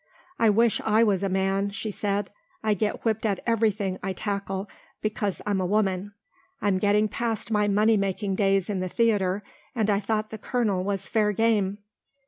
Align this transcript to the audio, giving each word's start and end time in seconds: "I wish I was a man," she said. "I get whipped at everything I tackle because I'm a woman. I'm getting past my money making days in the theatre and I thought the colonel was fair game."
"I 0.39 0.49
wish 0.49 0.81
I 0.83 1.03
was 1.03 1.21
a 1.21 1.29
man," 1.29 1.69
she 1.69 1.91
said. 1.91 2.31
"I 2.63 2.73
get 2.73 3.05
whipped 3.05 3.23
at 3.23 3.39
everything 3.45 3.99
I 4.01 4.13
tackle 4.13 4.67
because 4.99 5.43
I'm 5.45 5.61
a 5.61 5.65
woman. 5.67 6.13
I'm 6.59 6.79
getting 6.79 7.07
past 7.07 7.51
my 7.51 7.67
money 7.67 7.97
making 7.97 8.33
days 8.33 8.67
in 8.67 8.79
the 8.79 8.89
theatre 8.89 9.43
and 9.75 9.91
I 9.91 9.99
thought 9.99 10.31
the 10.31 10.39
colonel 10.39 10.83
was 10.83 11.07
fair 11.07 11.33
game." 11.33 11.77